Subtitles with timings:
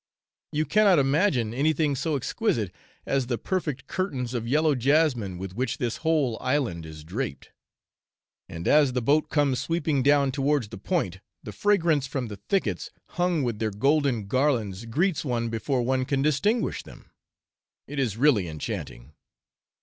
[0.51, 2.73] You cannot imagine anything so exquisite
[3.05, 7.51] as the perfect curtains of yellow jasmine with which this whole island is draped;
[8.49, 12.89] and as the boat comes sweeping down towards the point, the fragrance from the thickets
[13.09, 17.11] hung with their golden garlands greets one before one can distinguish them;
[17.87, 19.13] it is really enchanting.